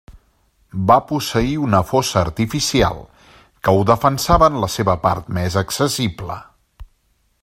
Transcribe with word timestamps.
Va 0.91 0.95
posseir 1.09 1.51
una 1.65 1.81
fossa 1.89 2.17
artificial 2.21 2.97
que 3.67 3.77
ho 3.81 3.85
defensava 3.93 4.51
en 4.53 4.59
la 4.67 4.73
seva 4.77 4.99
part 5.07 5.33
més 5.39 5.59
accessible. 5.63 6.43